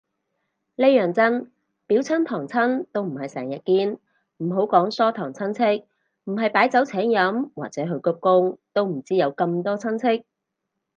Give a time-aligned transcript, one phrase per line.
[0.77, 1.51] 呢樣真，
[1.85, 3.99] 表親堂親都唔係成日見，
[4.37, 5.85] 唔好講疏堂親戚，
[6.23, 10.25] 唔係擺酒請飲或者去鞠躬都唔知有咁多親戚